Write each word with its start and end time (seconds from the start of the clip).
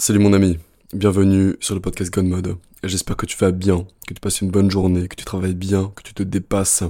Salut 0.00 0.18
mon 0.18 0.32
ami, 0.32 0.58
bienvenue 0.94 1.56
sur 1.60 1.74
le 1.74 1.80
podcast 1.82 2.10
Gone 2.10 2.26
Mode. 2.26 2.56
J'espère 2.82 3.18
que 3.18 3.26
tu 3.26 3.36
vas 3.36 3.50
bien, 3.50 3.86
que 4.06 4.14
tu 4.14 4.20
passes 4.20 4.40
une 4.40 4.50
bonne 4.50 4.70
journée, 4.70 5.08
que 5.08 5.14
tu 5.14 5.26
travailles 5.26 5.54
bien, 5.54 5.92
que 5.94 6.02
tu 6.02 6.14
te 6.14 6.22
dépasses 6.22 6.84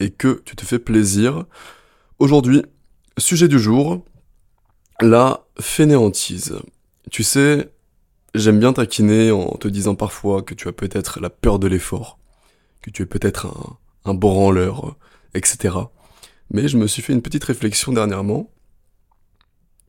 et 0.00 0.10
que 0.10 0.42
tu 0.44 0.56
te 0.56 0.66
fais 0.66 0.80
plaisir. 0.80 1.44
Aujourd'hui, 2.18 2.64
sujet 3.18 3.46
du 3.46 3.60
jour, 3.60 4.04
la 5.00 5.46
fainéantise. 5.60 6.56
Tu 7.12 7.22
sais, 7.22 7.70
j'aime 8.34 8.58
bien 8.58 8.72
taquiner 8.72 9.30
en 9.30 9.52
te 9.52 9.68
disant 9.68 9.94
parfois 9.94 10.42
que 10.42 10.54
tu 10.54 10.66
as 10.66 10.72
peut-être 10.72 11.20
la 11.20 11.30
peur 11.30 11.60
de 11.60 11.68
l'effort, 11.68 12.18
que 12.82 12.90
tu 12.90 13.02
es 13.02 13.06
peut-être 13.06 13.46
un, 13.46 14.10
un 14.10 14.14
branleur, 14.14 14.96
etc. 15.34 15.76
Mais 16.50 16.66
je 16.66 16.78
me 16.78 16.88
suis 16.88 17.00
fait 17.00 17.12
une 17.12 17.22
petite 17.22 17.44
réflexion 17.44 17.92
dernièrement 17.92 18.50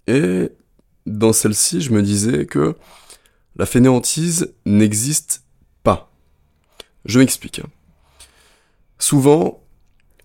et 0.06 0.52
dans 1.22 1.34
celle-ci, 1.34 1.80
je 1.82 1.92
me 1.92 2.02
disais 2.02 2.46
que 2.46 2.76
la 3.56 3.66
fainéantise 3.66 4.54
n'existe 4.66 5.44
pas. 5.84 6.12
Je 7.06 7.20
m'explique. 7.20 7.62
Souvent, 9.00 9.64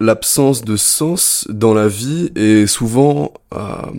l'absence 0.00 0.64
de 0.64 0.76
sens 0.76 1.46
dans 1.48 1.74
la 1.74 1.86
vie 1.86 2.32
est 2.34 2.66
souvent 2.66 3.32
à, 3.50 3.90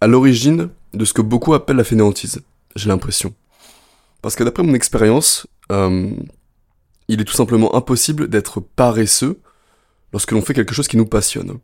à 0.00 0.06
l'origine 0.06 0.70
de 0.94 1.04
ce 1.04 1.12
que 1.12 1.22
beaucoup 1.22 1.52
appellent 1.54 1.76
la 1.76 1.84
fainéantise, 1.84 2.40
j'ai 2.74 2.88
l'impression. 2.88 3.34
Parce 4.22 4.34
que 4.34 4.44
d'après 4.44 4.62
mon 4.62 4.74
expérience, 4.74 5.46
euh, 5.70 6.10
il 7.08 7.20
est 7.20 7.24
tout 7.24 7.34
simplement 7.34 7.74
impossible 7.74 8.28
d'être 8.28 8.60
paresseux 8.60 9.38
lorsque 10.12 10.32
l'on 10.32 10.42
fait 10.42 10.54
quelque 10.54 10.74
chose 10.74 10.88
qui 10.88 10.96
nous 10.96 11.06
passionne 11.06 11.58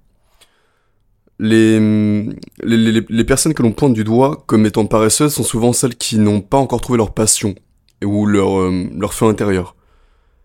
les, 1.43 3.03
les, 3.09 3.25
personnes 3.25 3.53
que 3.53 3.63
l'on 3.63 3.73
pointe 3.73 3.95
du 3.95 4.05
doigt 4.05 4.45
comme 4.47 4.65
étant 4.65 4.87
paresseuses 4.87 5.35
sont 5.35 5.43
souvent 5.43 5.73
celles 5.73 5.97
qui 5.97 6.19
n'ont 6.19 6.41
pas 6.41 6.59
encore 6.59 6.81
trouvé 6.81 6.99
leur 6.99 7.13
passion 7.13 7.57
ou 8.05 8.27
leur, 8.27 8.61
euh, 8.61 8.89
leur 8.97 9.13
feu 9.13 9.27
intérieur. 9.27 9.75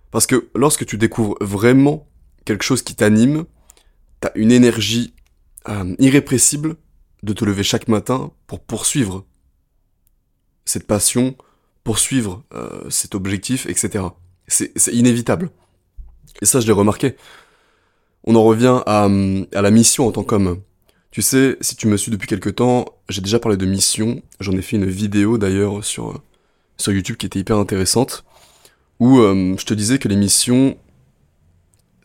Parce 0.10 0.26
que 0.26 0.50
lorsque 0.56 0.86
tu 0.88 0.98
découvres 0.98 1.36
vraiment 1.40 2.08
quelque 2.46 2.64
chose 2.64 2.82
qui 2.82 2.96
t'anime, 2.96 3.46
t'as 4.22 4.32
une 4.34 4.52
énergie 4.52 5.14
euh, 5.70 5.96
irrépressible 6.00 6.76
de 7.22 7.34
te 7.34 7.46
lever 7.46 7.64
chaque 7.64 7.88
matin 7.88 8.32
pour 8.48 8.60
poursuivre 8.60 9.24
cette 10.66 10.88
passion, 10.88 11.36
poursuivre 11.84 12.44
euh, 12.56 12.90
cet 12.90 13.14
objectif, 13.14 13.68
etc. 13.68 14.06
C'est 14.48 14.72
inévitable. 14.94 15.52
Et 16.42 16.46
ça, 16.46 16.60
je 16.60 16.66
l'ai 16.66 16.74
remarqué. 16.74 17.16
On 18.24 18.36
en 18.36 18.44
revient 18.44 18.82
à, 18.86 19.08
à 19.54 19.62
la 19.62 19.72
mission 19.72 20.08
en 20.08 20.12
tant 20.12 20.24
qu'homme. 20.24 20.62
Tu 21.12 21.22
sais, 21.22 21.58
si 21.62 21.76
tu 21.76 21.88
me 21.88 21.98
suis 21.98 22.12
depuis 22.12 22.28
quelques 22.28 22.56
temps, 22.56 22.86
j'ai 23.10 23.22
déjà 23.22 23.40
parlé 23.40 23.58
de 23.58 23.66
mission. 23.66 24.22
J'en 24.40 24.54
ai 24.54 24.62
fait 24.62 24.76
une 24.76 24.86
vidéo 24.86 25.38
d'ailleurs 25.38 25.84
sur, 25.84 26.22
sur 26.78 26.92
YouTube 26.92 27.18
qui 27.18 27.26
était 27.26 27.40
hyper 27.40 27.58
intéressante. 27.58 28.24
Où 29.00 29.20
euh, 29.20 29.56
je 29.58 29.66
te 29.66 29.74
disais 29.74 30.00
que 30.00 30.08
les 30.08 30.16
missions, 30.16 30.78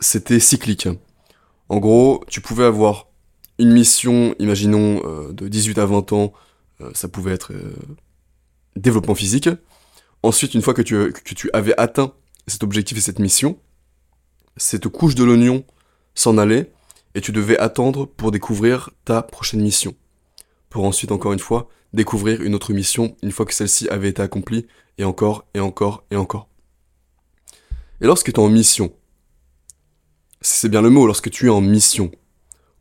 c'était 0.01 0.41
cyclique. 0.41 0.89
En 1.69 1.79
gros, 1.79 2.23
tu 2.29 2.41
pouvais 2.41 2.65
avoir 2.65 3.09
une 3.59 3.73
mission, 3.73 4.35
imaginons, 4.39 5.03
euh, 5.05 5.33
de 5.33 5.49
18 5.49 5.79
à 5.79 5.87
20 5.87 6.13
ans, 6.13 6.33
euh, 6.81 6.91
ça 6.95 7.09
pouvait 7.09 7.33
être 7.33 7.53
développement 8.77 9.15
physique. 9.15 9.49
Ensuite, 10.23 10.55
une 10.55 10.63
fois 10.63 10.75
que 10.75 10.83
tu, 10.83 11.13
que 11.13 11.35
tu 11.35 11.51
avais 11.53 11.75
atteint 11.79 12.13
cet 12.47 12.63
objectif 12.63 12.99
et 12.99 13.01
cette 13.01 13.19
mission, 13.19 13.59
cette 14.57 14.89
couche 14.89 15.15
de 15.15 15.25
l'oignon 15.25 15.65
s'en 16.15 16.39
allait 16.39 16.71
et 17.15 17.21
tu 17.21 17.33
devais 17.33 17.59
attendre 17.59 18.07
pour 18.07 18.31
découvrir 18.31 18.91
ta 19.05 19.23
prochaine 19.23 19.61
mission. 19.61 19.95
Pour 20.71 20.85
ensuite, 20.85 21.13
encore 21.13 21.33
une 21.33 21.39
fois, 21.39 21.69
découvrir 21.93 22.41
une 22.43 22.55
autre 22.55 22.73
mission 22.73 23.17
une 23.23 23.33
fois 23.33 23.45
que 23.45 23.55
celle-ci 23.55 23.89
avait 23.89 24.09
été 24.09 24.23
accomplie, 24.23 24.67
et 24.99 25.05
encore, 25.05 25.45
et 25.55 25.61
encore, 25.61 26.05
et 26.11 26.17
encore. 26.17 26.49
Et 28.01 28.07
lorsque 28.07 28.33
tu 28.33 28.41
es 28.41 28.43
en 28.43 28.49
mission, 28.49 28.93
c'est 30.41 30.69
bien 30.69 30.83
le 30.83 30.91
mot, 30.91 31.07
lorsque 31.07 31.31
tu 31.31 31.47
es 31.47 31.51
en 31.51 31.61
mission, 31.61 32.11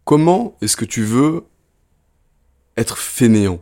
comment 0.04 0.58
est-ce 0.62 0.78
que 0.78 0.86
tu 0.86 1.04
veux 1.04 1.46
être 2.78 2.98
fainéant? 2.98 3.62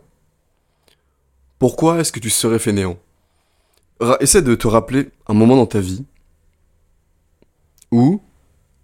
Pourquoi 1.58 2.00
est-ce 2.00 2.12
que 2.12 2.20
tu 2.20 2.30
serais 2.30 2.60
fainéant? 2.60 2.98
Essaie 4.22 4.42
de 4.42 4.56
te 4.56 4.68
rappeler 4.68 5.10
un 5.28 5.34
moment 5.34 5.58
dans 5.58 5.66
ta 5.66 5.82
vie 5.82 6.06
où 7.92 8.22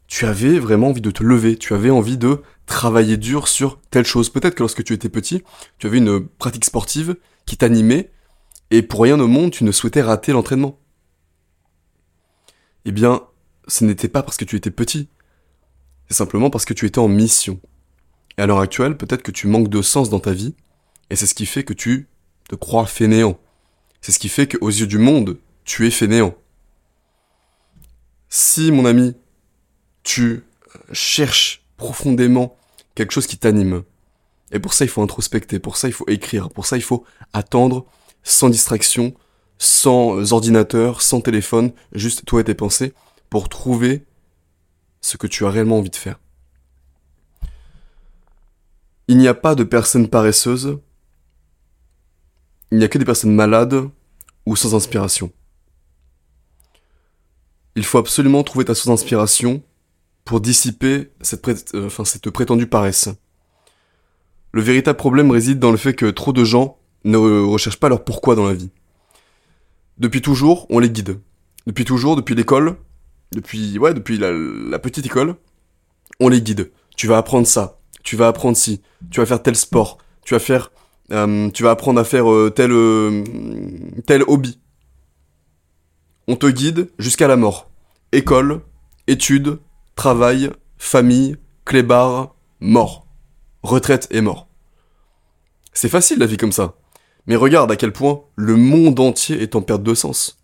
tu 0.08 0.26
avais 0.26 0.60
vraiment 0.60 0.90
envie 0.90 1.02
de 1.02 1.12
te 1.12 1.24
lever, 1.24 1.58
tu 1.58 1.74
avais 1.74 1.90
envie 1.90 2.18
de 2.18 2.42
travailler 2.66 3.18
dur 3.18 3.48
sur 3.48 3.80
telle 3.90 4.06
chose. 4.06 4.30
Peut-être 4.30 4.56
que 4.56 4.64
lorsque 4.64 4.84
tu 4.84 4.94
étais 4.94 5.10
petit, 5.10 5.44
tu 5.78 5.88
avais 5.88 5.98
une 5.98 6.28
pratique 6.28 6.66
sportive 6.66 7.16
qui 7.46 7.58
t'animait, 7.58 8.12
et 8.72 8.82
pour 8.82 9.02
rien 9.02 9.20
au 9.20 9.28
monde, 9.28 9.52
tu 9.52 9.64
ne 9.64 9.72
souhaitais 9.72 10.02
rater 10.02 10.32
l'entraînement. 10.32 10.80
Eh 12.86 12.92
bien, 12.92 13.24
ce 13.68 13.84
n'était 13.84 14.08
pas 14.08 14.24
parce 14.24 14.38
que 14.38 14.46
tu 14.46 14.56
étais 14.56 14.72
petit, 14.72 15.10
c'est 16.08 16.16
simplement 16.16 16.50
parce 16.50 16.66
que 16.66 16.74
tu 16.74 16.86
étais 16.86 17.00
en 17.00 17.08
mission. 17.08 17.60
Et 18.38 18.42
à 18.42 18.46
l'heure 18.46 18.60
actuelle, 18.60 18.98
peut-être 18.98 19.24
que 19.24 19.32
tu 19.32 19.48
manques 19.48 19.70
de 19.70 19.82
sens 19.82 20.10
dans 20.10 20.20
ta 20.20 20.34
vie, 20.34 20.56
et 21.10 21.16
c'est 21.16 21.26
ce 21.26 21.36
qui 21.36 21.46
fait 21.46 21.64
que 21.64 21.74
tu 21.74 22.08
te 22.50 22.56
crois 22.56 22.86
fainéant. 22.86 23.40
C'est 24.02 24.12
ce 24.12 24.20
qui 24.20 24.30
fait 24.30 24.48
qu'aux 24.48 24.70
yeux 24.70 24.88
du 24.88 25.00
monde, 25.00 25.40
tu 25.64 25.88
es 25.88 25.92
fainéant. 25.92 26.36
Si, 28.30 28.72
mon 28.72 28.86
ami, 28.86 29.16
tu 30.06 30.44
cherches 30.94 31.66
profondément 31.76 32.56
quelque 32.94 33.12
chose 33.12 33.28
qui 33.28 33.38
t'anime. 33.38 33.84
Et 34.52 34.60
pour 34.60 34.74
ça, 34.74 34.86
il 34.86 34.88
faut 34.88 35.02
introspecter, 35.02 35.60
pour 35.60 35.76
ça, 35.76 35.90
il 35.90 35.94
faut 35.94 36.08
écrire, 36.08 36.50
pour 36.50 36.66
ça, 36.66 36.78
il 36.78 36.84
faut 36.84 37.04
attendre 37.34 37.86
sans 38.24 38.50
distraction, 38.50 39.14
sans 39.58 40.32
ordinateur, 40.32 41.02
sans 41.02 41.20
téléphone, 41.20 41.74
juste 41.92 42.24
toi 42.24 42.40
et 42.40 42.44
tes 42.46 42.54
pensées, 42.54 42.94
pour 43.30 43.50
trouver 43.50 44.06
ce 45.02 45.18
que 45.18 45.28
tu 45.28 45.44
as 45.46 45.50
réellement 45.50 45.80
envie 45.80 45.90
de 45.90 45.96
faire. 45.96 46.20
Il 49.08 49.18
n'y 49.18 49.28
a 49.28 49.34
pas 49.34 49.56
de 49.56 49.64
personnes 49.64 50.08
paresseuses, 50.08 50.80
il 52.72 52.78
n'y 52.78 52.84
a 52.84 52.88
que 52.88 52.98
des 52.98 53.06
personnes 53.06 53.34
malades 53.34 53.90
ou 54.46 54.56
sans 54.56 54.76
inspiration. 54.76 55.32
Il 57.76 57.84
faut 57.84 57.98
absolument 57.98 58.44
trouver 58.44 58.66
ta 58.66 58.76
source 58.76 58.88
d'inspiration 58.88 59.64
pour 60.26 60.42
dissiper 60.42 61.12
cette, 61.22 61.48
euh, 61.76 61.90
cette 62.04 62.30
prétendue 62.32 62.68
paresse. 62.68 63.10
Le 64.52 64.62
véritable 64.62 64.98
problème 64.98 65.32
réside 65.32 65.60
dans 65.60 65.72
le 65.72 65.78
fait 65.78 65.94
que 65.94 66.08
trop 66.08 66.34
de 66.34 66.44
gens 66.44 66.80
ne 67.04 67.18
recherchent 67.18 67.80
pas 67.80 67.90
leur 67.90 68.04
pourquoi 68.04 68.36
dans 68.36 68.48
la 68.48 68.54
vie. 68.54 68.72
Depuis 70.00 70.22
toujours, 70.22 70.66
on 70.70 70.80
les 70.80 70.90
guide. 70.90 71.20
Depuis 71.68 71.86
toujours, 71.86 72.16
depuis 72.16 72.36
l'école, 72.36 72.76
depuis, 73.32 73.78
ouais, 73.78 73.94
depuis 73.94 74.18
la, 74.18 74.80
petite 74.80 75.06
école, 75.06 75.36
on 76.20 76.30
les 76.30 76.42
guide. 76.42 76.72
Tu 76.98 77.08
vas 77.08 77.18
apprendre 77.18 77.46
ça, 77.46 77.80
tu 78.04 78.16
vas 78.16 78.28
apprendre 78.28 78.58
ci, 78.58 78.82
tu 79.12 79.20
vas 79.20 79.26
faire 79.26 79.44
tel 79.44 79.56
sport, 79.56 80.00
tu 80.24 80.34
vas 80.34 80.40
faire, 80.40 80.72
euh, 81.12 81.50
tu 81.52 81.64
vas 81.64 81.72
apprendre 81.72 82.00
à 82.00 82.04
faire 82.04 82.32
euh, 82.32 82.50
tel, 82.50 82.72
tel 84.06 84.24
hobby. 84.28 84.60
On 86.28 86.36
te 86.36 86.48
guide 86.48 86.90
jusqu'à 86.98 87.28
la 87.28 87.36
mort. 87.36 87.70
École, 88.12 88.62
études, 89.08 89.60
travail, 89.96 90.52
famille, 90.78 91.38
clébard, 91.64 92.36
mort. 92.60 93.08
Retraite 93.64 94.08
et 94.12 94.22
mort. 94.22 94.48
C'est 95.74 95.90
facile 95.90 96.20
la 96.20 96.26
vie 96.26 96.38
comme 96.38 96.52
ça. 96.52 96.76
Mais 97.26 97.36
regarde 97.36 97.72
à 97.72 97.76
quel 97.76 97.92
point 97.92 98.22
le 98.36 98.56
monde 98.56 99.00
entier 99.00 99.42
est 99.42 99.56
en 99.56 99.62
perte 99.62 99.84
de 99.84 99.94
sens. 99.96 100.40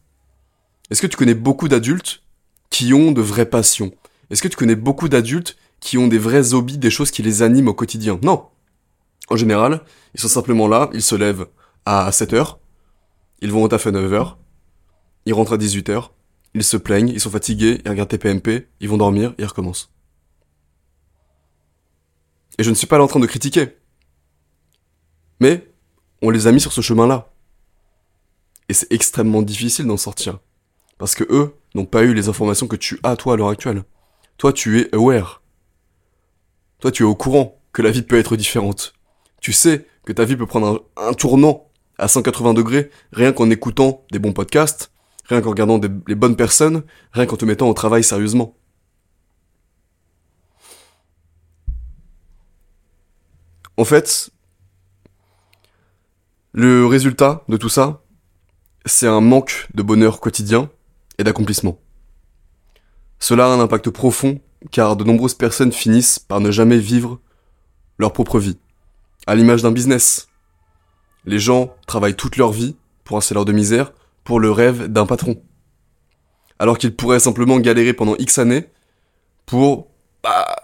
Est-ce 0.89 1.01
que 1.01 1.07
tu 1.07 1.17
connais 1.17 1.35
beaucoup 1.35 1.67
d'adultes 1.67 2.23
qui 2.69 2.93
ont 2.93 3.11
de 3.11 3.21
vraies 3.21 3.45
passions? 3.45 3.93
Est-ce 4.29 4.41
que 4.41 4.47
tu 4.47 4.57
connais 4.57 4.75
beaucoup 4.75 5.09
d'adultes 5.09 5.57
qui 5.79 5.97
ont 5.97 6.07
des 6.07 6.17
vrais 6.17 6.53
hobbies, 6.53 6.77
des 6.77 6.89
choses 6.89 7.11
qui 7.11 7.21
les 7.21 7.43
animent 7.43 7.67
au 7.67 7.73
quotidien? 7.73 8.19
Non. 8.23 8.47
En 9.29 9.35
général, 9.35 9.81
ils 10.13 10.19
sont 10.19 10.27
simplement 10.27 10.67
là, 10.67 10.89
ils 10.93 11.01
se 11.01 11.15
lèvent 11.15 11.47
à 11.85 12.09
7h, 12.09 12.57
ils 13.41 13.51
vont 13.51 13.63
au 13.63 13.67
taf 13.67 13.87
à 13.87 13.91
9h, 13.91 14.35
ils 15.25 15.33
rentrent 15.33 15.53
à 15.53 15.57
18h, 15.57 16.09
ils 16.53 16.63
se 16.63 16.77
plaignent, 16.77 17.09
ils 17.09 17.19
sont 17.19 17.29
fatigués, 17.29 17.81
ils 17.83 17.89
regardent 17.89 18.09
TPMP, 18.09 18.67
ils 18.79 18.89
vont 18.89 18.97
dormir, 18.97 19.33
ils 19.37 19.45
recommencent. 19.45 19.91
Et 22.57 22.63
je 22.63 22.69
ne 22.69 22.75
suis 22.75 22.87
pas 22.87 22.97
là 22.97 23.03
en 23.03 23.07
train 23.07 23.19
de 23.19 23.27
critiquer. 23.27 23.77
Mais 25.39 25.71
on 26.21 26.29
les 26.29 26.47
a 26.47 26.51
mis 26.51 26.59
sur 26.59 26.73
ce 26.73 26.81
chemin-là. 26.81 27.33
Et 28.69 28.73
c'est 28.73 28.91
extrêmement 28.91 29.41
difficile 29.41 29.85
d'en 29.85 29.97
sortir. 29.97 30.39
Parce 30.97 31.15
que 31.15 31.23
eux 31.29 31.55
n'ont 31.73 31.85
pas 31.85 32.03
eu 32.03 32.13
les 32.13 32.29
informations 32.29 32.67
que 32.67 32.75
tu 32.75 32.99
as 33.03 33.15
toi 33.15 33.33
à 33.33 33.37
l'heure 33.37 33.49
actuelle. 33.49 33.83
Toi 34.37 34.53
tu 34.53 34.79
es 34.79 34.93
aware. 34.93 35.41
Toi 36.79 36.91
tu 36.91 37.03
es 37.03 37.05
au 37.05 37.15
courant 37.15 37.59
que 37.73 37.81
la 37.81 37.91
vie 37.91 38.03
peut 38.03 38.19
être 38.19 38.35
différente. 38.35 38.93
Tu 39.39 39.53
sais 39.53 39.87
que 40.05 40.13
ta 40.13 40.25
vie 40.25 40.35
peut 40.35 40.45
prendre 40.45 40.85
un, 40.97 41.09
un 41.09 41.13
tournant 41.13 41.71
à 41.97 42.07
180 42.07 42.53
degrés 42.53 42.91
rien 43.11 43.31
qu'en 43.31 43.49
écoutant 43.49 44.05
des 44.11 44.19
bons 44.19 44.33
podcasts, 44.33 44.90
rien 45.31 45.41
qu'en 45.41 45.49
regardant 45.49 45.79
les 46.07 46.15
bonnes 46.15 46.35
personnes, 46.35 46.83
rien 47.13 47.25
qu'en 47.25 47.37
te 47.37 47.45
mettant 47.45 47.69
au 47.69 47.73
travail 47.73 48.03
sérieusement. 48.03 48.55
En 53.77 53.85
fait, 53.85 54.31
Le 56.53 56.85
résultat 56.85 57.45
de 57.47 57.55
tout 57.55 57.69
ça, 57.69 58.01
c'est 58.85 59.07
un 59.07 59.21
manque 59.21 59.69
de 59.73 59.81
bonheur 59.81 60.19
quotidien 60.19 60.69
et 61.17 61.23
d'accomplissement. 61.23 61.79
Cela 63.19 63.45
a 63.45 63.55
un 63.55 63.61
impact 63.61 63.89
profond 63.89 64.41
car 64.69 64.97
de 64.97 65.05
nombreuses 65.05 65.33
personnes 65.33 65.71
finissent 65.71 66.19
par 66.19 66.41
ne 66.41 66.51
jamais 66.51 66.77
vivre 66.77 67.21
leur 67.97 68.11
propre 68.11 68.37
vie, 68.37 68.57
à 69.27 69.35
l'image 69.35 69.61
d'un 69.61 69.71
business. 69.71 70.27
Les 71.23 71.39
gens 71.39 71.73
travaillent 71.87 72.17
toute 72.17 72.35
leur 72.35 72.51
vie 72.51 72.75
pour 73.05 73.15
un 73.15 73.21
salaire 73.21 73.45
de 73.45 73.53
misère, 73.53 73.93
pour 74.23 74.39
le 74.39 74.51
rêve 74.51 74.87
d'un 74.87 75.05
patron. 75.05 75.41
Alors 76.59 76.77
qu'ils 76.77 76.95
pourraient 76.95 77.19
simplement 77.19 77.59
galérer 77.59 77.93
pendant 77.93 78.15
X 78.17 78.37
années 78.37 78.67
pour 79.45 79.89
bah, 80.23 80.55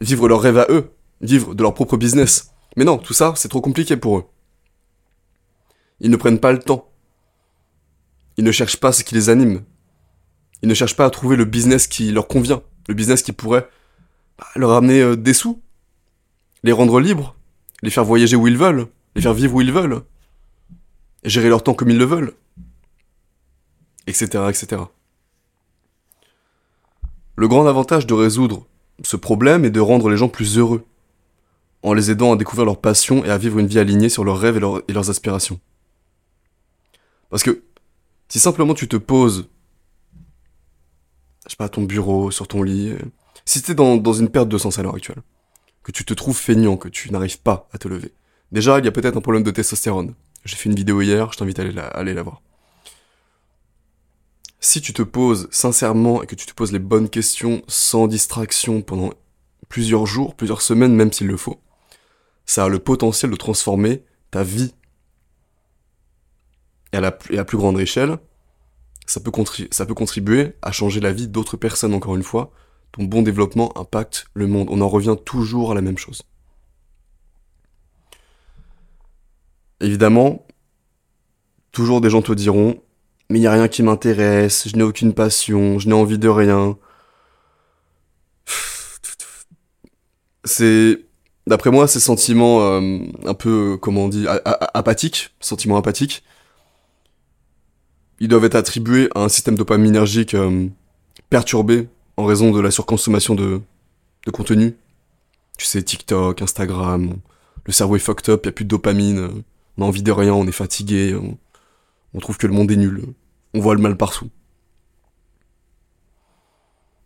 vivre 0.00 0.28
leur 0.28 0.40
rêve 0.40 0.58
à 0.58 0.66
eux, 0.68 0.92
vivre 1.20 1.54
de 1.54 1.62
leur 1.62 1.74
propre 1.74 1.96
business. 1.96 2.52
Mais 2.76 2.84
non, 2.84 2.98
tout 2.98 3.14
ça, 3.14 3.32
c'est 3.36 3.48
trop 3.48 3.60
compliqué 3.60 3.96
pour 3.96 4.18
eux. 4.18 4.24
Ils 6.00 6.10
ne 6.10 6.16
prennent 6.16 6.38
pas 6.38 6.52
le 6.52 6.58
temps. 6.58 6.90
Ils 8.36 8.44
ne 8.44 8.52
cherchent 8.52 8.76
pas 8.76 8.92
ce 8.92 9.02
qui 9.02 9.14
les 9.14 9.30
anime. 9.30 9.62
Ils 10.62 10.68
ne 10.68 10.74
cherchent 10.74 10.96
pas 10.96 11.06
à 11.06 11.10
trouver 11.10 11.36
le 11.36 11.44
business 11.44 11.86
qui 11.86 12.12
leur 12.12 12.28
convient, 12.28 12.62
le 12.88 12.94
business 12.94 13.22
qui 13.22 13.32
pourrait 13.32 13.68
bah, 14.38 14.46
leur 14.56 14.72
amener 14.72 15.00
euh, 15.00 15.16
des 15.16 15.34
sous, 15.34 15.62
les 16.62 16.72
rendre 16.72 17.00
libres, 17.00 17.34
les 17.82 17.90
faire 17.90 18.04
voyager 18.04 18.36
où 18.36 18.46
ils 18.46 18.56
veulent, 18.56 18.86
les 19.14 19.22
faire 19.22 19.34
vivre 19.34 19.54
où 19.54 19.60
ils 19.60 19.72
veulent, 19.72 20.02
gérer 21.24 21.48
leur 21.48 21.62
temps 21.62 21.74
comme 21.74 21.90
ils 21.90 21.98
le 21.98 22.04
veulent, 22.04 22.32
etc., 24.06 24.44
etc. 24.48 24.82
Le 27.36 27.48
grand 27.48 27.66
avantage 27.66 28.06
de 28.06 28.14
résoudre 28.14 28.66
ce 29.02 29.16
problème 29.16 29.64
est 29.64 29.70
de 29.70 29.80
rendre 29.80 30.08
les 30.08 30.16
gens 30.16 30.28
plus 30.28 30.58
heureux, 30.58 30.86
en 31.82 31.92
les 31.92 32.10
aidant 32.10 32.32
à 32.32 32.36
découvrir 32.36 32.64
leur 32.64 32.80
passion 32.80 33.24
et 33.24 33.30
à 33.30 33.38
vivre 33.38 33.58
une 33.58 33.66
vie 33.66 33.78
alignée 33.78 34.08
sur 34.08 34.24
leurs 34.24 34.38
rêves 34.38 34.56
et, 34.56 34.92
leurs 34.92 35.10
aspirations. 35.10 35.60
Parce 37.30 37.42
que 37.42 37.62
si 38.28 38.38
simplement 38.38 38.74
tu 38.74 38.88
te 38.88 38.96
poses, 38.96 39.48
je 41.44 41.50
sais 41.50 41.56
pas, 41.56 41.66
à 41.66 41.68
ton 41.68 41.82
bureau, 41.82 42.30
sur 42.30 42.48
ton 42.48 42.62
lit, 42.62 42.94
si 43.44 43.62
t'es 43.62 43.74
dans, 43.74 43.96
dans 43.96 44.14
une 44.14 44.30
perte 44.30 44.48
de 44.48 44.58
sens 44.58 44.78
à 44.78 44.82
l'heure 44.82 44.96
actuelle, 44.96 45.22
que 45.82 45.92
tu 45.92 46.04
te 46.04 46.14
trouves 46.14 46.38
feignant, 46.38 46.76
que 46.76 46.88
tu 46.88 47.12
n'arrives 47.12 47.40
pas 47.40 47.68
à 47.72 47.78
te 47.78 47.86
lever, 47.86 48.12
déjà 48.50 48.78
il 48.78 48.84
y 48.84 48.88
a 48.88 48.92
peut-être 48.92 49.16
un 49.16 49.20
problème 49.20 49.44
de 49.44 49.50
testostérone. 49.50 50.14
J'ai 50.44 50.56
fait 50.56 50.68
une 50.68 50.76
vidéo 50.76 51.02
hier, 51.02 51.32
je 51.32 51.38
t'invite 51.38 51.58
à 51.58 51.62
aller 51.88 52.14
la 52.14 52.22
voir. 52.22 52.40
Si 54.66 54.80
tu 54.80 54.92
te 54.92 55.02
poses 55.02 55.46
sincèrement 55.52 56.24
et 56.24 56.26
que 56.26 56.34
tu 56.34 56.44
te 56.44 56.52
poses 56.52 56.72
les 56.72 56.80
bonnes 56.80 57.08
questions 57.08 57.62
sans 57.68 58.08
distraction 58.08 58.82
pendant 58.82 59.12
plusieurs 59.68 60.06
jours, 60.06 60.34
plusieurs 60.34 60.60
semaines, 60.60 60.92
même 60.92 61.12
s'il 61.12 61.28
le 61.28 61.36
faut, 61.36 61.60
ça 62.46 62.64
a 62.64 62.68
le 62.68 62.80
potentiel 62.80 63.30
de 63.30 63.36
transformer 63.36 64.02
ta 64.32 64.42
vie. 64.42 64.74
Et 66.92 66.96
à 66.96 67.00
la, 67.00 67.12
plus 67.12 67.56
grande 67.56 67.78
échelle, 67.78 68.18
ça 69.06 69.20
peut, 69.20 69.30
ça 69.70 69.86
peut 69.86 69.94
contribuer 69.94 70.54
à 70.62 70.72
changer 70.72 70.98
la 70.98 71.12
vie 71.12 71.28
d'autres 71.28 71.56
personnes, 71.56 71.94
encore 71.94 72.16
une 72.16 72.24
fois. 72.24 72.50
Ton 72.90 73.04
bon 73.04 73.22
développement 73.22 73.78
impacte 73.78 74.26
le 74.34 74.48
monde. 74.48 74.66
On 74.68 74.80
en 74.80 74.88
revient 74.88 75.14
toujours 75.24 75.70
à 75.70 75.74
la 75.76 75.80
même 75.80 75.96
chose. 75.96 76.22
Évidemment, 79.78 80.44
toujours 81.70 82.00
des 82.00 82.10
gens 82.10 82.22
te 82.22 82.32
diront 82.32 82.82
mais 83.30 83.38
il 83.38 83.40
n'y 83.40 83.46
a 83.46 83.52
rien 83.52 83.68
qui 83.68 83.82
m'intéresse, 83.82 84.68
je 84.68 84.76
n'ai 84.76 84.82
aucune 84.82 85.12
passion, 85.14 85.78
je 85.78 85.88
n'ai 85.88 85.94
envie 85.94 86.18
de 86.18 86.28
rien. 86.28 86.76
C'est, 90.44 91.00
d'après 91.46 91.70
moi, 91.70 91.88
ces 91.88 92.00
sentiments 92.00 92.60
euh, 92.62 92.98
un 93.24 93.34
peu, 93.34 93.78
comment 93.80 94.04
on 94.04 94.08
dit, 94.08 94.26
apathiques, 94.74 95.34
sentiments 95.40 95.76
apathiques, 95.76 96.22
ils 98.20 98.28
doivent 98.28 98.44
être 98.44 98.54
attribués 98.54 99.08
à 99.14 99.20
un 99.20 99.28
système 99.28 99.56
dopaminergique 99.56 100.34
euh, 100.34 100.68
perturbé 101.28 101.88
en 102.16 102.24
raison 102.24 102.50
de 102.52 102.60
la 102.60 102.70
surconsommation 102.70 103.34
de, 103.34 103.60
de 104.24 104.30
contenu. 104.30 104.76
Tu 105.58 105.66
sais, 105.66 105.82
TikTok, 105.82 106.42
Instagram, 106.42 107.16
le 107.64 107.72
cerveau 107.72 107.96
est 107.96 108.00
fucked 108.00 108.28
up, 108.32 108.42
il 108.44 108.48
a 108.48 108.52
plus 108.52 108.64
de 108.64 108.70
dopamine, 108.70 109.42
on 109.76 109.82
a 109.82 109.86
envie 109.86 110.02
de 110.02 110.12
rien, 110.12 110.32
on 110.32 110.46
est 110.46 110.52
fatigué, 110.52 111.16
on 112.16 112.20
trouve 112.20 112.38
que 112.38 112.46
le 112.46 112.54
monde 112.54 112.70
est 112.70 112.76
nul. 112.76 113.02
On 113.52 113.60
voit 113.60 113.74
le 113.74 113.80
mal 113.80 113.96
partout. 113.96 114.30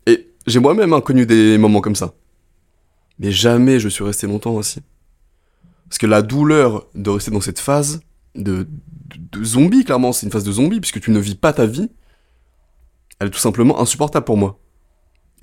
Et 0.07 0.29
j'ai 0.47 0.59
moi-même 0.59 0.99
connu 1.01 1.25
des 1.25 1.57
moments 1.57 1.81
comme 1.81 1.97
ça. 1.97 2.15
Mais 3.19 3.31
jamais 3.31 3.77
je 3.79 3.89
suis 3.89 4.05
resté 4.05 4.25
longtemps 4.25 4.55
aussi. 4.55 4.79
Parce 5.89 5.97
que 5.97 6.07
la 6.07 6.21
douleur 6.21 6.87
de 6.95 7.09
rester 7.09 7.29
dans 7.29 7.41
cette 7.41 7.59
phase 7.59 7.99
de, 8.35 8.65
de, 9.17 9.43
zombie, 9.43 9.83
clairement, 9.83 10.13
c'est 10.13 10.25
une 10.25 10.31
phase 10.31 10.45
de 10.45 10.51
zombie, 10.53 10.79
puisque 10.79 11.01
tu 11.01 11.11
ne 11.11 11.19
vis 11.19 11.35
pas 11.35 11.51
ta 11.51 11.65
vie, 11.65 11.89
elle 13.19 13.27
est 13.27 13.31
tout 13.31 13.39
simplement 13.39 13.81
insupportable 13.81 14.25
pour 14.25 14.37
moi. 14.37 14.59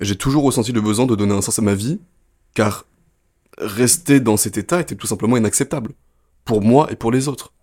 J'ai 0.01 0.15
toujours 0.15 0.43
ressenti 0.43 0.71
le 0.71 0.81
besoin 0.81 1.05
de 1.05 1.15
donner 1.15 1.35
un 1.35 1.41
sens 1.43 1.59
à 1.59 1.61
ma 1.61 1.75
vie, 1.75 2.01
car 2.55 2.87
rester 3.59 4.19
dans 4.19 4.37
cet 4.37 4.57
état 4.57 4.81
était 4.81 4.95
tout 4.95 5.05
simplement 5.05 5.37
inacceptable. 5.37 5.91
Pour 6.43 6.63
moi 6.63 6.91
et 6.91 6.95
pour 6.95 7.11
les 7.11 7.27
autres. 7.27 7.53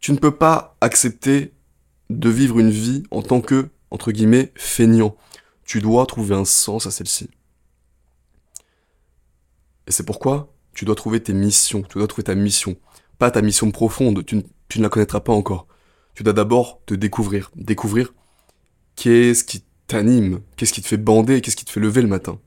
Tu 0.00 0.12
ne 0.12 0.18
peux 0.18 0.34
pas 0.34 0.76
accepter 0.80 1.52
de 2.10 2.28
vivre 2.28 2.58
une 2.58 2.70
vie 2.70 3.02
en 3.10 3.22
tant 3.22 3.40
que, 3.40 3.68
entre 3.90 4.12
guillemets, 4.12 4.52
feignant. 4.54 5.16
Tu 5.64 5.80
dois 5.80 6.06
trouver 6.06 6.34
un 6.34 6.44
sens 6.44 6.86
à 6.86 6.90
celle-ci. 6.90 7.30
Et 9.86 9.90
c'est 9.90 10.04
pourquoi 10.04 10.54
tu 10.72 10.84
dois 10.84 10.94
trouver 10.94 11.20
tes 11.20 11.32
missions, 11.32 11.82
tu 11.82 11.98
dois 11.98 12.06
trouver 12.06 12.24
ta 12.24 12.34
mission. 12.34 12.76
Pas 13.18 13.30
ta 13.30 13.42
mission 13.42 13.70
profonde, 13.72 14.24
tu 14.24 14.36
ne, 14.36 14.82
la 14.82 14.88
connaîtras 14.88 15.20
pas 15.20 15.32
encore. 15.32 15.66
Tu 16.14 16.22
dois 16.22 16.32
d'abord 16.32 16.80
te 16.86 16.94
découvrir. 16.94 17.50
Découvrir 17.56 18.14
qu'est-ce 18.94 19.42
qui 19.42 19.64
t'anime, 19.88 20.40
qu'est-ce 20.56 20.72
qui 20.72 20.82
te 20.82 20.86
fait 20.86 20.98
bander, 20.98 21.40
qu'est-ce 21.40 21.56
qui 21.56 21.64
te 21.64 21.70
fait 21.70 21.80
lever 21.80 22.02
le 22.02 22.08
matin. 22.08 22.38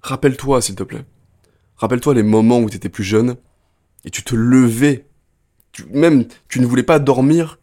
Rappelle-toi, 0.00 0.60
s'il 0.62 0.74
te 0.74 0.82
plaît. 0.82 1.04
Rappelle-toi 1.76 2.14
les 2.14 2.22
moments 2.24 2.58
où 2.58 2.68
tu 2.68 2.76
étais 2.76 2.88
plus 2.88 3.04
jeune 3.04 3.36
et 4.04 4.10
tu 4.10 4.24
te 4.24 4.34
levais 4.34 5.06
même 5.90 6.26
tu 6.48 6.60
ne 6.60 6.66
voulais 6.66 6.82
pas 6.82 6.98
dormir 6.98 7.58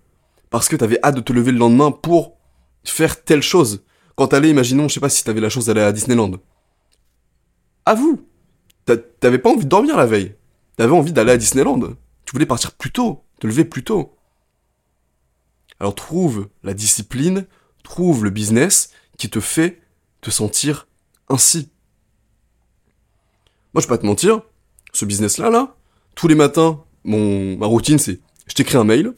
parce 0.50 0.68
que 0.68 0.76
tu 0.76 0.84
avais 0.84 1.00
hâte 1.04 1.16
de 1.16 1.22
te 1.22 1.34
lever 1.34 1.52
le 1.52 1.60
lendemain 1.60 1.92
pour 1.92 2.38
faire 2.84 3.24
telle 3.24 3.42
chose. 3.42 3.84
Quand 4.16 4.28
t'allais, 4.28 4.50
imaginons, 4.50 4.88
je 4.88 4.96
sais 4.96 5.00
pas 5.00 5.10
si 5.10 5.24
t'avais 5.24 5.42
la 5.42 5.50
chance 5.50 5.66
d'aller 5.66 5.82
à 5.82 5.92
Disneyland. 5.92 6.32
Avoue, 7.86 8.22
t'avais 9.20 9.38
pas 9.38 9.52
envie 9.52 9.66
de 9.66 9.70
dormir 9.70 9.96
la 9.96 10.06
veille. 10.06 10.36
T'avais 10.76 10.94
envie 10.94 11.14
d'aller 11.14 11.32
à 11.32 11.38
Disneyland. 11.38 11.80
Tu 12.26 12.34
voulais 12.34 12.46
partir 12.46 12.72
plus 12.74 12.92
tôt, 12.92 13.24
te 13.40 13.48
lever 13.48 13.66
plus 13.66 13.84
tôt. 13.84 14.16
Alors 15.80 15.96
trouve 15.96 16.50
la 16.64 16.74
discipline, 16.74 17.46
trouve 17.84 18.24
le 18.24 18.30
business 18.30 18.92
qui 19.18 19.30
te 19.30 19.40
fait 19.40 19.82
te 20.22 20.32
sentir 20.32 20.88
ainsi. 21.30 21.70
Moi, 23.74 23.82
je 23.82 23.88
peux 23.88 23.94
pas 23.94 24.00
te 24.00 24.06
mentir, 24.06 24.42
ce 24.94 25.06
business-là, 25.06 25.50
là, 25.50 25.76
tous 26.16 26.28
les 26.28 26.36
matins, 26.36 26.84
ma 27.04 27.66
routine, 27.66 28.00
c'est 28.00 28.20
je 28.48 28.54
t'écris 28.54 28.78
un 28.78 28.84
mail, 28.84 29.14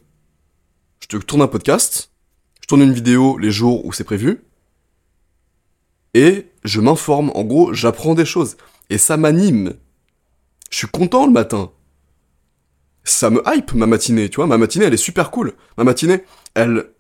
je 1.00 1.08
te 1.08 1.18
tourne 1.18 1.42
un 1.42 1.48
podcast, 1.48 2.12
je 2.62 2.68
tourne 2.68 2.82
une 2.82 2.94
vidéo 2.94 3.38
les 3.38 3.52
jours 3.52 3.86
où 3.86 3.94
c'est 3.94 4.04
prévu, 4.04 4.44
et 6.14 6.48
je 6.64 6.82
m'informe. 6.82 7.32
En 7.36 7.44
gros, 7.44 7.74
j'apprends 7.74 8.16
des 8.16 8.26
choses. 8.26 8.58
Et 8.90 8.98
ça 8.98 9.18
m'anime. 9.18 9.74
Je 10.70 10.78
suis 10.78 10.88
content 10.88 11.26
le 11.26 11.32
matin. 11.32 11.72
Ça 13.04 13.30
me 13.30 13.42
hype 13.48 13.74
ma 13.74 13.88
matinée, 13.88 14.30
tu 14.30 14.38
vois. 14.38 14.48
Ma 14.48 14.58
matinée, 14.58 14.86
elle 14.86 14.94
est 14.94 14.98
super 14.98 15.32
cool. 15.32 15.54
Ma 15.78 15.84
matinée, 15.84 16.24
elle, 16.54 16.92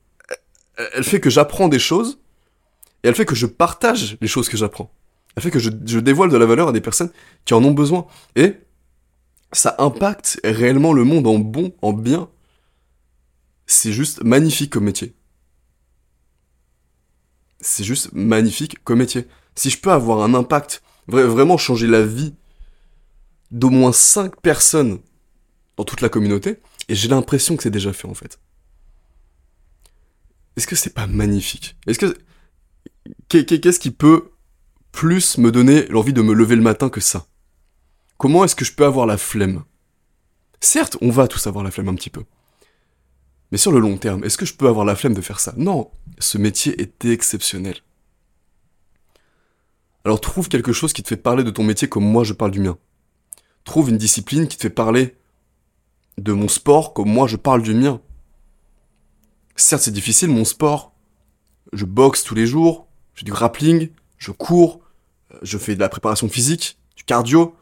elle 0.95 1.03
fait 1.03 1.19
que 1.19 1.29
j'apprends 1.29 1.67
des 1.67 1.79
choses, 1.79 2.19
et 3.03 3.09
elle 3.09 3.15
fait 3.15 3.25
que 3.25 3.35
je 3.35 3.45
partage 3.45 4.17
les 4.21 4.27
choses 4.27 4.49
que 4.49 4.57
j'apprends. 4.57 4.91
Elle 5.35 5.43
fait 5.43 5.51
que 5.51 5.59
je, 5.59 5.69
je 5.85 5.99
dévoile 5.99 6.29
de 6.29 6.37
la 6.37 6.45
valeur 6.45 6.69
à 6.69 6.71
des 6.71 6.81
personnes 6.81 7.11
qui 7.45 7.53
en 7.53 7.63
ont 7.63 7.71
besoin. 7.71 8.07
Et 8.35 8.55
ça 9.53 9.75
impacte 9.79 10.39
réellement 10.43 10.93
le 10.93 11.03
monde 11.03 11.27
en 11.27 11.39
bon, 11.39 11.73
en 11.81 11.93
bien. 11.93 12.29
C'est 13.65 13.93
juste 13.93 14.23
magnifique 14.23 14.71
comme 14.71 14.85
métier. 14.85 15.15
C'est 17.59 17.83
juste 17.83 18.11
magnifique 18.13 18.83
comme 18.83 18.99
métier. 18.99 19.27
Si 19.55 19.69
je 19.69 19.79
peux 19.79 19.91
avoir 19.91 20.23
un 20.23 20.33
impact, 20.33 20.81
vraiment 21.07 21.57
changer 21.57 21.87
la 21.87 22.05
vie 22.05 22.33
d'au 23.51 23.69
moins 23.69 23.91
5 23.91 24.39
personnes 24.41 24.99
dans 25.77 25.83
toute 25.83 26.01
la 26.01 26.09
communauté, 26.09 26.59
et 26.87 26.95
j'ai 26.95 27.07
l'impression 27.07 27.55
que 27.57 27.63
c'est 27.63 27.69
déjà 27.69 27.93
fait 27.93 28.07
en 28.07 28.13
fait. 28.13 28.39
Est-ce 30.57 30.67
que 30.67 30.75
c'est 30.75 30.93
pas 30.93 31.07
magnifique? 31.07 31.77
Est-ce 31.87 31.99
que 31.99 32.17
qu'est-ce 33.29 33.79
qui 33.79 33.91
peut 33.91 34.31
plus 34.91 35.37
me 35.37 35.51
donner 35.51 35.87
l'envie 35.87 36.13
de 36.13 36.21
me 36.21 36.33
lever 36.33 36.55
le 36.55 36.61
matin 36.61 36.89
que 36.89 36.99
ça? 37.01 37.27
Comment 38.21 38.43
est-ce 38.43 38.55
que 38.55 38.65
je 38.65 38.73
peux 38.73 38.85
avoir 38.85 39.07
la 39.07 39.17
flemme? 39.17 39.63
Certes, 40.59 40.95
on 41.01 41.09
va 41.09 41.27
tous 41.27 41.47
avoir 41.47 41.63
la 41.63 41.71
flemme 41.71 41.89
un 41.89 41.95
petit 41.95 42.11
peu. 42.11 42.23
Mais 43.51 43.57
sur 43.57 43.71
le 43.71 43.79
long 43.79 43.97
terme, 43.97 44.23
est-ce 44.23 44.37
que 44.37 44.45
je 44.45 44.53
peux 44.53 44.67
avoir 44.67 44.85
la 44.85 44.95
flemme 44.95 45.15
de 45.15 45.21
faire 45.21 45.39
ça? 45.39 45.55
Non, 45.57 45.89
ce 46.19 46.37
métier 46.37 46.79
est 46.79 47.03
exceptionnel. 47.05 47.77
Alors 50.05 50.21
trouve 50.21 50.49
quelque 50.49 50.71
chose 50.71 50.93
qui 50.93 51.01
te 51.01 51.07
fait 51.07 51.17
parler 51.17 51.43
de 51.43 51.49
ton 51.49 51.63
métier 51.63 51.89
comme 51.89 52.05
moi 52.05 52.23
je 52.23 52.33
parle 52.33 52.51
du 52.51 52.59
mien. 52.59 52.77
Trouve 53.63 53.89
une 53.89 53.97
discipline 53.97 54.47
qui 54.47 54.57
te 54.57 54.61
fait 54.61 54.69
parler 54.69 55.15
de 56.19 56.31
mon 56.31 56.47
sport 56.47 56.93
comme 56.93 57.09
moi 57.09 57.25
je 57.25 57.37
parle 57.37 57.63
du 57.63 57.73
mien. 57.73 58.01
Certes, 59.55 59.81
c'est 59.81 59.89
difficile, 59.89 60.29
mon 60.29 60.45
sport. 60.45 60.93
Je 61.73 61.85
boxe 61.85 62.23
tous 62.23 62.35
les 62.35 62.45
jours, 62.45 62.85
j'ai 63.15 63.25
du 63.25 63.31
grappling, 63.31 63.89
je 64.19 64.29
cours, 64.29 64.79
je 65.41 65.57
fais 65.57 65.73
de 65.73 65.79
la 65.79 65.89
préparation 65.89 66.29
physique, 66.29 66.77
du 66.95 67.03
cardio. 67.03 67.55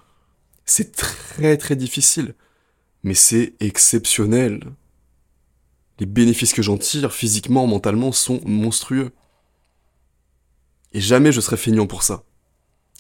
C'est 0.70 0.92
très 0.92 1.58
très 1.58 1.76
difficile. 1.76 2.36
Mais 3.02 3.16
c'est 3.16 3.56
exceptionnel. 3.60 4.72
Les 5.98 6.06
bénéfices 6.06 6.54
que 6.54 6.62
j'en 6.62 6.78
tire 6.78 7.12
physiquement, 7.12 7.66
mentalement, 7.66 8.12
sont 8.12 8.40
monstrueux. 8.46 9.12
Et 10.94 11.02
jamais 11.02 11.32
je 11.32 11.42
serai 11.42 11.58
feignant 11.58 11.88
pour 11.88 12.04
ça. 12.04 12.24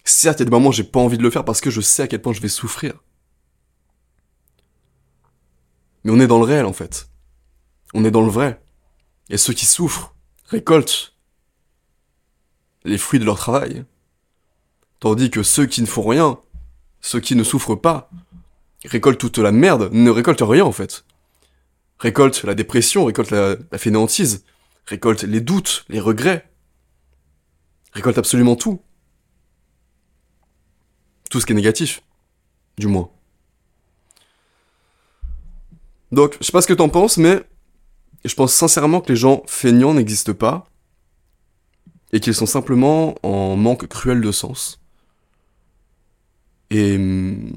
Certes, 0.03 0.39
il 0.39 0.41
y 0.41 0.43
a 0.43 0.45
des 0.45 0.51
moments 0.51 0.69
où 0.69 0.73
j'ai 0.73 0.83
pas 0.83 0.99
envie 0.99 1.19
de 1.19 1.21
le 1.21 1.29
faire 1.29 1.45
parce 1.45 1.61
que 1.61 1.69
je 1.69 1.79
sais 1.79 2.01
à 2.01 2.07
quel 2.07 2.23
point 2.23 2.33
je 2.33 2.41
vais 2.41 2.49
souffrir. 2.49 3.03
Mais 6.03 6.11
on 6.11 6.19
est 6.19 6.25
dans 6.25 6.39
le 6.39 6.45
réel 6.45 6.65
en 6.65 6.73
fait. 6.73 7.07
On 7.93 8.03
est 8.03 8.11
dans 8.11 8.25
le 8.25 8.31
vrai. 8.31 8.63
Et 9.29 9.37
ceux 9.37 9.53
qui 9.53 9.67
souffrent 9.67 10.15
récoltent 10.45 11.15
les 12.83 12.97
fruits 12.97 13.19
de 13.19 13.25
leur 13.25 13.37
travail. 13.37 13.85
Tandis 14.99 15.29
que 15.29 15.43
ceux 15.43 15.67
qui 15.67 15.81
ne 15.81 15.87
font 15.87 16.07
rien, 16.07 16.39
ceux 17.01 17.19
qui 17.19 17.35
ne 17.35 17.43
souffrent 17.43 17.75
pas, 17.75 18.09
récoltent 18.85 19.19
toute 19.19 19.37
la 19.37 19.51
merde, 19.51 19.89
ne 19.91 20.09
récoltent 20.09 20.41
rien 20.41 20.65
en 20.65 20.71
fait. 20.71 21.05
Récoltent 21.99 22.43
la 22.43 22.55
dépression, 22.55 23.05
récoltent 23.05 23.31
la, 23.31 23.57
fainéantise, 23.77 24.45
récoltent 24.85 25.23
les 25.23 25.41
doutes, 25.41 25.85
les 25.89 25.99
regrets, 25.99 26.49
récoltent 27.93 28.17
absolument 28.17 28.55
tout. 28.55 28.81
Tout 31.29 31.39
ce 31.39 31.45
qui 31.45 31.51
est 31.51 31.55
négatif, 31.55 32.01
du 32.77 32.87
moins. 32.87 33.11
Donc, 36.11 36.37
je 36.39 36.45
sais 36.45 36.51
pas 36.51 36.61
ce 36.61 36.67
que 36.67 36.73
t'en 36.73 36.89
penses, 36.89 37.17
mais 37.17 37.43
je 38.25 38.33
pense 38.33 38.53
sincèrement 38.53 39.01
que 39.01 39.11
les 39.11 39.15
gens 39.15 39.43
feignants 39.45 39.93
n'existent 39.93 40.33
pas 40.33 40.65
et 42.11 42.19
qu'ils 42.19 42.33
sont 42.33 42.47
simplement 42.47 43.15
en 43.23 43.55
manque 43.55 43.87
cruel 43.87 44.21
de 44.21 44.31
sens. 44.31 44.78
Et 46.69 46.95
hum, 46.95 47.51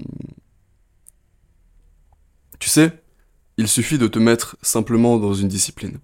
tu 2.59 2.69
sais, 2.69 3.03
il 3.57 3.69
suffit 3.69 3.99
de 3.99 4.07
te 4.07 4.19
mettre 4.19 4.57
simplement 4.63 5.19
dans 5.19 5.35
une 5.35 5.49
discipline. 5.49 5.99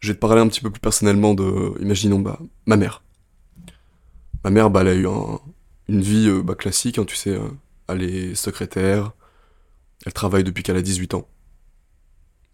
Je 0.00 0.08
vais 0.08 0.14
te 0.14 0.20
parler 0.20 0.40
un 0.40 0.48
petit 0.48 0.60
peu 0.60 0.70
plus 0.70 0.80
personnellement 0.80 1.34
de, 1.34 1.74
imaginons, 1.80 2.20
bah, 2.20 2.38
ma 2.66 2.76
mère. 2.76 3.02
Ma 4.44 4.50
mère, 4.50 4.70
bah, 4.70 4.82
elle 4.82 4.88
a 4.88 4.94
eu 4.94 5.06
une 5.88 6.00
vie 6.00 6.28
euh, 6.28 6.42
bah, 6.42 6.54
classique, 6.54 6.98
hein, 6.98 7.04
tu 7.04 7.16
sais, 7.16 7.30
euh, 7.30 7.48
elle 7.88 8.02
est 8.02 8.34
secrétaire, 8.34 9.12
elle 10.04 10.12
travaille 10.12 10.44
depuis 10.44 10.62
qu'elle 10.62 10.76
a 10.76 10.82
18 10.82 11.14
ans. 11.14 11.28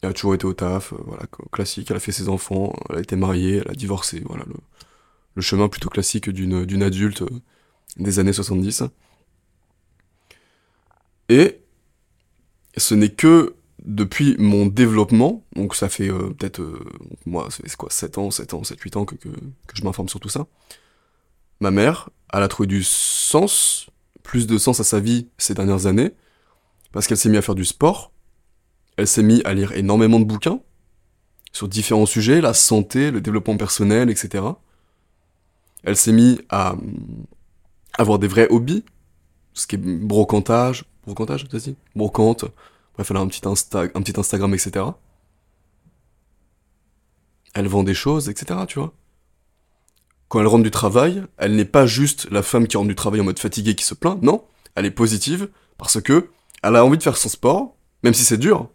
Elle 0.00 0.10
a 0.10 0.12
toujours 0.12 0.34
été 0.34 0.46
au 0.46 0.54
taf, 0.54 0.92
euh, 0.92 0.96
voilà, 1.04 1.24
classique, 1.52 1.90
elle 1.90 1.98
a 1.98 2.00
fait 2.00 2.12
ses 2.12 2.28
enfants, 2.28 2.72
elle 2.88 2.96
a 2.96 3.00
été 3.00 3.14
mariée, 3.16 3.62
elle 3.64 3.70
a 3.70 3.74
divorcé, 3.74 4.22
voilà, 4.26 4.44
le, 4.46 4.54
le 5.34 5.42
chemin 5.42 5.68
plutôt 5.68 5.90
classique 5.90 6.30
d'une, 6.30 6.64
d'une 6.64 6.82
adulte 6.82 7.24
des 7.98 8.18
années 8.18 8.32
70. 8.32 8.84
Et 11.32 11.62
ce 12.76 12.94
n'est 12.94 13.08
que 13.08 13.54
depuis 13.86 14.36
mon 14.38 14.66
développement, 14.66 15.42
donc 15.56 15.74
ça 15.74 15.88
fait 15.88 16.10
euh, 16.10 16.28
peut-être, 16.38 16.60
euh, 16.60 16.78
moi, 17.24 17.48
c'est 17.50 17.74
quoi, 17.74 17.88
7 17.90 18.18
ans, 18.18 18.30
7 18.30 18.52
ans, 18.52 18.64
7, 18.64 18.78
8 18.78 18.96
ans 18.98 19.04
que, 19.06 19.14
que, 19.14 19.30
que 19.30 19.74
je 19.74 19.82
m'informe 19.82 20.10
sur 20.10 20.20
tout 20.20 20.28
ça. 20.28 20.46
Ma 21.60 21.70
mère, 21.70 22.10
elle 22.34 22.42
a 22.42 22.48
trouvé 22.48 22.66
du 22.66 22.82
sens, 22.84 23.88
plus 24.22 24.46
de 24.46 24.58
sens 24.58 24.78
à 24.78 24.84
sa 24.84 25.00
vie 25.00 25.28
ces 25.38 25.54
dernières 25.54 25.86
années, 25.86 26.10
parce 26.92 27.06
qu'elle 27.06 27.16
s'est 27.16 27.30
mise 27.30 27.38
à 27.38 27.42
faire 27.42 27.54
du 27.54 27.64
sport, 27.64 28.12
elle 28.98 29.08
s'est 29.08 29.22
mise 29.22 29.40
à 29.46 29.54
lire 29.54 29.72
énormément 29.72 30.20
de 30.20 30.26
bouquins, 30.26 30.60
sur 31.50 31.66
différents 31.66 32.04
sujets, 32.04 32.42
la 32.42 32.52
santé, 32.52 33.10
le 33.10 33.22
développement 33.22 33.56
personnel, 33.56 34.10
etc. 34.10 34.44
Elle 35.82 35.96
s'est 35.96 36.12
mise 36.12 36.42
à 36.50 36.76
avoir 37.94 38.18
des 38.18 38.28
vrais 38.28 38.48
hobbies, 38.50 38.84
ce 39.54 39.66
qui 39.66 39.76
est 39.76 39.78
brocantage, 39.78 40.84
brocantage, 41.06 41.48
t'as 41.48 41.58
dit 41.58 41.76
Brocante, 41.94 42.44
Bref, 42.94 43.10
elle 43.10 43.16
a 43.16 43.20
un 43.20 43.26
petit, 43.26 43.46
Insta 43.46 43.82
un 43.94 44.02
petit 44.02 44.18
Instagram, 44.18 44.52
etc. 44.54 44.86
Elle 47.54 47.68
vend 47.68 47.84
des 47.84 47.94
choses, 47.94 48.28
etc., 48.28 48.60
tu 48.66 48.78
vois. 48.78 48.92
Quand 50.28 50.40
elle 50.40 50.46
rentre 50.46 50.62
du 50.62 50.70
travail, 50.70 51.22
elle 51.36 51.56
n'est 51.56 51.66
pas 51.66 51.86
juste 51.86 52.30
la 52.30 52.42
femme 52.42 52.66
qui 52.66 52.76
rentre 52.76 52.88
du 52.88 52.94
travail 52.94 53.20
en 53.20 53.24
mode 53.24 53.38
fatigué 53.38 53.74
qui 53.74 53.84
se 53.84 53.94
plaint, 53.94 54.22
non. 54.22 54.44
Elle 54.74 54.86
est 54.86 54.90
positive 54.90 55.48
parce 55.76 56.00
que 56.00 56.30
elle 56.62 56.76
a 56.76 56.84
envie 56.84 56.96
de 56.96 57.02
faire 57.02 57.16
son 57.16 57.28
sport, 57.28 57.76
même 58.02 58.14
si 58.14 58.24
c'est 58.24 58.38
dur. 58.38 58.68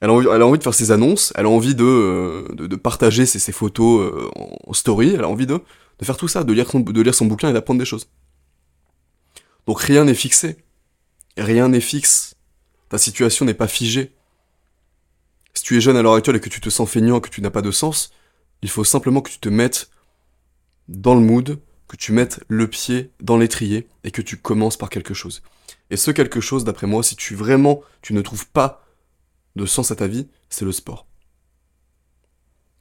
Elle 0.00 0.10
a, 0.10 0.12
envie, 0.12 0.26
elle 0.30 0.42
a 0.42 0.46
envie 0.46 0.58
de 0.58 0.62
faire 0.62 0.74
ses 0.74 0.90
annonces, 0.90 1.32
elle 1.36 1.46
a 1.46 1.48
envie 1.48 1.74
de, 1.74 1.84
euh, 1.84 2.54
de, 2.54 2.76
partager 2.76 3.26
ses, 3.26 3.52
photos 3.52 4.00
euh, 4.00 4.30
en 4.66 4.72
story, 4.72 5.14
elle 5.14 5.24
a 5.24 5.28
envie 5.28 5.46
de, 5.46 5.60
de 5.98 6.04
faire 6.04 6.16
tout 6.16 6.28
ça, 6.28 6.44
de 6.44 6.52
lire 6.52 6.66
de 6.74 7.00
lire 7.00 7.14
son 7.14 7.26
bouquin 7.26 7.50
et 7.50 7.52
d'apprendre 7.52 7.78
des 7.78 7.86
choses. 7.86 8.08
Donc 9.66 9.80
rien 9.80 10.04
n'est 10.04 10.14
fixé. 10.14 10.64
Rien 11.36 11.68
n'est 11.68 11.80
fixe. 11.80 12.36
Ta 12.88 12.98
situation 12.98 13.44
n'est 13.44 13.54
pas 13.54 13.68
figée. 13.68 14.12
Si 15.54 15.62
tu 15.62 15.76
es 15.76 15.80
jeune 15.80 15.96
à 15.96 16.02
l'heure 16.02 16.14
actuelle 16.14 16.36
et 16.36 16.40
que 16.40 16.48
tu 16.48 16.60
te 16.60 16.70
sens 16.70 16.88
feignant, 16.88 17.20
que 17.20 17.30
tu 17.30 17.40
n'as 17.40 17.50
pas 17.50 17.62
de 17.62 17.70
sens, 17.70 18.12
il 18.62 18.70
faut 18.70 18.84
simplement 18.84 19.20
que 19.20 19.30
tu 19.30 19.38
te 19.38 19.48
mettes 19.48 19.90
dans 20.88 21.14
le 21.14 21.20
mood, 21.20 21.60
que 21.88 21.96
tu 21.96 22.12
mettes 22.12 22.42
le 22.48 22.68
pied 22.68 23.10
dans 23.20 23.36
l'étrier 23.36 23.88
et 24.04 24.10
que 24.10 24.22
tu 24.22 24.36
commences 24.36 24.76
par 24.76 24.90
quelque 24.90 25.14
chose. 25.14 25.42
Et 25.90 25.96
ce 25.96 26.10
quelque 26.10 26.40
chose, 26.40 26.64
d'après 26.64 26.86
moi, 26.86 27.02
si 27.02 27.16
tu 27.16 27.34
vraiment 27.34 27.82
tu 28.02 28.14
ne 28.14 28.22
trouves 28.22 28.48
pas 28.48 28.84
de 29.56 29.66
sens 29.66 29.90
à 29.90 29.96
ta 29.96 30.06
vie, 30.06 30.28
c'est 30.48 30.64
le 30.64 30.72
sport. 30.72 31.06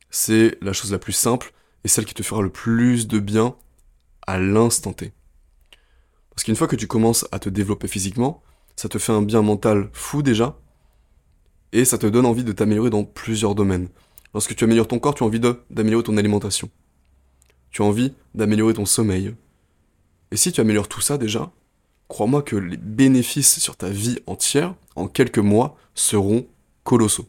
C'est 0.10 0.58
la 0.62 0.74
chose 0.74 0.92
la 0.92 1.00
plus 1.00 1.14
simple 1.14 1.54
et 1.84 1.88
celle 1.88 2.06
qui 2.06 2.14
te 2.14 2.24
fera 2.24 2.42
le 2.42 2.50
plus 2.50 3.08
de 3.08 3.20
bien 3.20 3.56
à 4.26 4.40
l'instant 4.40 4.94
T. 4.94 5.12
Parce 6.34 6.44
qu'une 6.44 6.56
fois 6.56 6.68
que 6.68 6.76
tu 6.76 6.88
commences 6.88 7.28
à 7.32 7.40
te 7.40 7.50
développer 7.50 7.88
physiquement, 7.88 8.42
ça 8.76 8.90
te 8.90 8.98
fait 8.98 9.12
un 9.12 9.22
bien 9.22 9.42
mental 9.42 9.90
fou 9.94 10.24
déjà, 10.24 10.58
et 11.72 11.86
ça 11.86 11.98
te 11.98 12.08
donne 12.08 12.26
envie 12.26 12.44
de 12.44 12.52
t'améliorer 12.52 12.90
dans 12.90 13.04
plusieurs 13.04 13.56
domaines. 13.56 13.90
Lorsque 14.34 14.56
tu 14.56 14.64
améliores 14.64 14.88
ton 14.88 15.00
corps, 15.00 15.16
tu 15.16 15.24
as 15.24 15.26
envie 15.26 15.40
d'améliorer 15.40 16.04
ton 16.04 16.18
alimentation. 16.18 16.70
Tu 17.72 17.82
as 17.82 17.86
envie 17.86 18.14
d'améliorer 18.36 18.74
ton 18.74 18.86
sommeil. 18.86 19.36
Et 20.32 20.38
si 20.38 20.52
tu 20.52 20.62
améliores 20.62 20.88
tout 20.88 21.02
ça 21.02 21.18
déjà, 21.18 21.52
crois-moi 22.08 22.42
que 22.42 22.56
les 22.56 22.78
bénéfices 22.78 23.60
sur 23.60 23.76
ta 23.76 23.90
vie 23.90 24.20
entière, 24.28 24.76
en 24.96 25.08
quelques 25.08 25.40
mois, 25.40 25.76
seront 25.96 26.48
colossaux. 26.84 27.28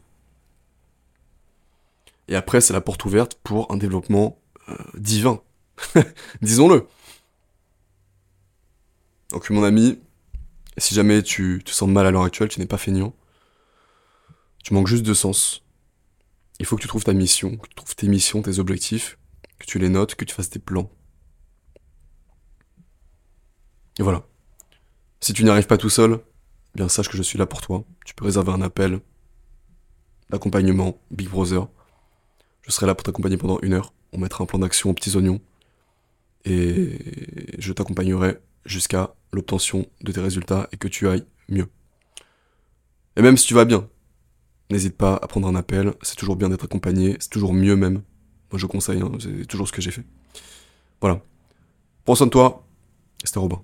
Et 2.27 2.35
après, 2.35 2.61
c'est 2.61 2.73
la 2.73 2.81
porte 2.81 3.05
ouverte 3.05 3.39
pour 3.43 3.71
un 3.71 3.77
développement 3.77 4.39
euh, 4.69 4.75
divin. 4.95 5.41
Disons-le. 6.41 6.87
Donc 9.31 9.49
mon 9.49 9.63
ami, 9.63 9.99
si 10.77 10.93
jamais 10.93 11.23
tu 11.23 11.61
te 11.63 11.71
sens 11.71 11.89
mal 11.89 12.05
à 12.05 12.11
l'heure 12.11 12.23
actuelle, 12.23 12.49
tu 12.49 12.59
n'es 12.59 12.65
pas 12.65 12.77
feignant, 12.77 13.15
tu 14.63 14.73
manques 14.73 14.87
juste 14.87 15.05
de 15.05 15.13
sens. 15.13 15.63
Il 16.59 16.65
faut 16.65 16.75
que 16.75 16.81
tu 16.81 16.87
trouves 16.87 17.03
ta 17.03 17.13
mission, 17.13 17.57
que 17.57 17.67
tu 17.67 17.75
trouves 17.75 17.95
tes 17.95 18.07
missions, 18.07 18.41
tes 18.41 18.59
objectifs, 18.59 19.17
que 19.59 19.65
tu 19.65 19.79
les 19.79 19.89
notes, 19.89 20.15
que 20.15 20.25
tu 20.25 20.33
fasses 20.33 20.49
des 20.49 20.59
plans. 20.59 20.89
Et 23.99 24.03
voilà. 24.03 24.25
Si 25.21 25.33
tu 25.33 25.43
n'y 25.43 25.49
arrives 25.49 25.67
pas 25.67 25.77
tout 25.77 25.89
seul, 25.89 26.19
bien 26.75 26.89
sache 26.89 27.09
que 27.09 27.17
je 27.17 27.23
suis 27.23 27.37
là 27.37 27.45
pour 27.45 27.61
toi. 27.61 27.83
Tu 28.05 28.13
peux 28.13 28.25
réserver 28.25 28.51
un 28.51 28.61
appel 28.61 28.99
d'accompagnement, 30.29 30.99
Big 31.11 31.29
Brother. 31.29 31.67
Je 32.61 32.71
serai 32.71 32.85
là 32.85 32.95
pour 32.95 33.03
t'accompagner 33.03 33.37
pendant 33.37 33.59
une 33.61 33.73
heure. 33.73 33.93
On 34.11 34.17
mettra 34.17 34.43
un 34.43 34.47
plan 34.47 34.59
d'action 34.59 34.89
aux 34.89 34.93
petits 34.93 35.15
oignons. 35.15 35.41
Et 36.45 36.99
je 37.57 37.73
t'accompagnerai 37.73 38.39
jusqu'à 38.65 39.15
l'obtention 39.31 39.85
de 40.01 40.11
tes 40.11 40.21
résultats 40.21 40.67
et 40.71 40.77
que 40.77 40.87
tu 40.87 41.07
ailles 41.07 41.25
mieux. 41.49 41.67
Et 43.15 43.21
même 43.21 43.37
si 43.37 43.47
tu 43.47 43.53
vas 43.53 43.65
bien, 43.65 43.87
n'hésite 44.69 44.97
pas 44.97 45.15
à 45.15 45.27
prendre 45.27 45.47
un 45.47 45.55
appel, 45.55 45.93
c'est 46.01 46.15
toujours 46.15 46.35
bien 46.35 46.49
d'être 46.49 46.65
accompagné, 46.65 47.17
c'est 47.19 47.29
toujours 47.29 47.53
mieux 47.53 47.75
même. 47.75 48.01
Moi 48.51 48.59
je 48.59 48.65
conseille, 48.65 49.01
hein, 49.01 49.11
c'est 49.19 49.45
toujours 49.45 49.67
ce 49.67 49.73
que 49.73 49.81
j'ai 49.81 49.91
fait. 49.91 50.05
Voilà. 51.01 51.21
Prends 52.03 52.15
soin 52.15 52.27
de 52.27 52.31
toi, 52.31 52.67
c'était 53.23 53.39
Robin. 53.39 53.61